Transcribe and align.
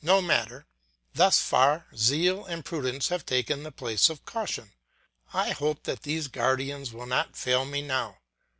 No 0.00 0.22
matter! 0.22 0.64
Thus 1.14 1.40
far 1.40 1.88
zeal 1.96 2.44
and 2.44 2.64
prudence 2.64 3.08
have 3.08 3.26
taken 3.26 3.64
the 3.64 3.72
place 3.72 4.08
of 4.08 4.24
caution. 4.24 4.70
I 5.32 5.50
hope 5.50 5.82
that 5.82 6.02
these 6.02 6.28
guardians 6.28 6.92
will 6.92 7.06
not 7.06 7.36
fail 7.36 7.64
me 7.64 7.82
now. 7.82 8.18